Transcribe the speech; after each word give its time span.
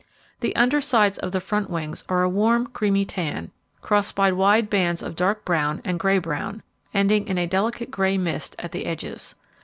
The 0.39 0.55
under 0.55 0.81
sides 0.81 1.19
of 1.19 1.31
the 1.31 1.39
front 1.39 1.69
wings 1.69 2.03
are 2.09 2.23
a 2.23 2.27
warm 2.27 2.65
creamy 2.65 3.05
tan, 3.05 3.51
crossed 3.81 4.15
by 4.15 4.31
wide 4.31 4.67
bands 4.67 5.03
of 5.03 5.15
dark 5.15 5.45
brown 5.45 5.79
and 5.85 5.99
grey 5.99 6.17
brown, 6.17 6.63
ending 6.91 7.27
in 7.27 7.37
a 7.37 7.45
delicate 7.45 7.91
grey 7.91 8.17
mist 8.17 8.55
at 8.57 8.71
the 8.71 8.87
edges. 8.87 9.35